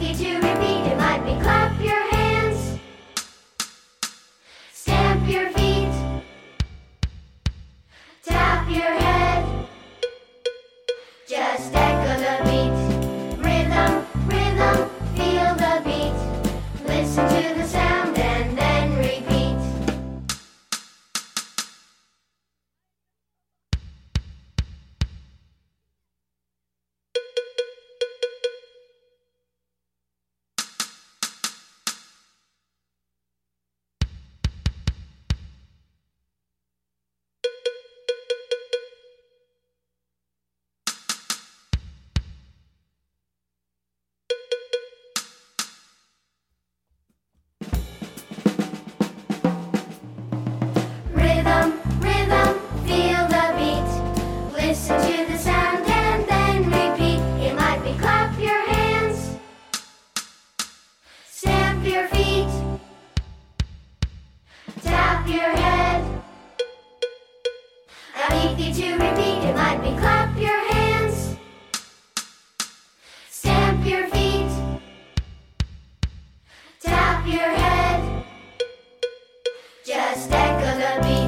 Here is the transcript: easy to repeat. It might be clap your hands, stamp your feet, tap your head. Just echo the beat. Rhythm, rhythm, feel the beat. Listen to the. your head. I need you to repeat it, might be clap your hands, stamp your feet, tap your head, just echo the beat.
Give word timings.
easy 0.00 0.24
to 0.24 0.34
repeat. 0.36 0.82
It 0.90 0.96
might 0.96 1.24
be 1.24 1.40
clap 1.42 1.78
your 1.80 2.02
hands, 2.14 2.78
stamp 4.72 5.28
your 5.28 5.50
feet, 5.50 5.92
tap 8.24 8.68
your 8.68 8.92
head. 9.02 9.66
Just 11.28 11.74
echo 11.74 12.12
the 12.24 12.34
beat. 12.48 12.74
Rhythm, 13.44 13.92
rhythm, 14.26 14.88
feel 15.16 15.54
the 15.54 15.82
beat. 15.84 16.86
Listen 16.86 17.28
to 17.28 17.54
the. 17.54 17.79
your 65.30 65.50
head. 65.50 66.22
I 68.16 68.28
need 68.34 68.58
you 68.58 68.74
to 68.74 68.92
repeat 68.94 69.44
it, 69.48 69.54
might 69.54 69.80
be 69.82 69.96
clap 69.96 70.36
your 70.36 70.58
hands, 70.72 71.36
stamp 73.28 73.86
your 73.86 74.08
feet, 74.08 74.50
tap 76.80 77.26
your 77.26 77.50
head, 77.62 78.24
just 79.86 80.32
echo 80.32 80.78
the 80.78 81.06
beat. 81.06 81.19